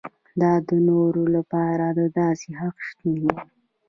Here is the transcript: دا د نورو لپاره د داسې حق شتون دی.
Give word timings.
دا 0.41 0.53
د 0.67 0.69
نورو 0.87 1.23
لپاره 1.35 1.85
د 1.99 2.01
داسې 2.17 2.49
حق 2.59 2.75
شتون 2.87 3.13
دی. 3.23 3.29